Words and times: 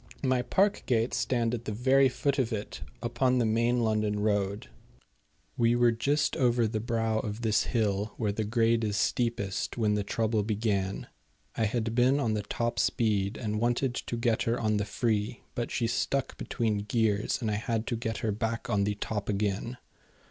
My 0.23 0.41
park 0.41 0.81
gates 0.87 1.15
stand 1.17 1.53
at 1.53 1.65
the 1.65 1.71
very 1.71 2.09
foot 2.09 2.39
of 2.39 2.51
it 2.51 2.81
upon 3.03 3.37
the 3.37 3.45
main 3.45 3.81
London 3.81 4.19
road. 4.19 4.67
We 5.57 5.75
were 5.75 5.91
just 5.91 6.35
over 6.37 6.65
the 6.65 6.79
brow 6.79 7.19
of 7.19 7.41
this 7.43 7.65
hill, 7.65 8.15
where 8.17 8.31
the 8.31 8.43
grade 8.43 8.83
is 8.83 8.97
steepest, 8.97 9.77
when 9.77 9.93
the 9.93 10.03
trouble 10.03 10.41
began. 10.41 11.05
I 11.55 11.65
had 11.65 11.93
been 11.93 12.19
on 12.19 12.33
the 12.33 12.41
top 12.41 12.79
speed, 12.79 13.37
and 13.37 13.61
wanted 13.61 13.93
to 13.93 14.17
get 14.17 14.41
her 14.41 14.59
on 14.59 14.77
the 14.77 14.85
free; 14.85 15.43
but 15.53 15.69
she 15.69 15.85
stuck 15.85 16.35
between 16.35 16.79
gears, 16.79 17.39
and 17.39 17.51
I 17.51 17.57
had 17.57 17.85
to 17.85 17.95
get 17.95 18.21
her 18.25 18.31
back 18.31 18.71
on 18.71 18.85
the 18.85 18.95
top 18.95 19.29
again. 19.29 19.77